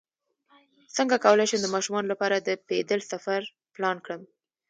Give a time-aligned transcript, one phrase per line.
[0.95, 3.41] څنګه کولی شم د ماشومانو لپاره د پیدل سفر
[3.73, 4.21] پلان کړم